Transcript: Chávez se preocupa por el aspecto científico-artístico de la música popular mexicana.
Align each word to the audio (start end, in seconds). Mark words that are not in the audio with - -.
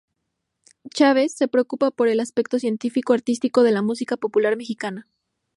Chávez 0.89 1.31
se 1.35 1.47
preocupa 1.47 1.91
por 1.91 2.07
el 2.07 2.21
aspecto 2.21 2.57
científico-artístico 2.57 3.61
de 3.61 3.71
la 3.71 3.83
música 3.83 4.17
popular 4.17 4.57
mexicana. 4.57 5.07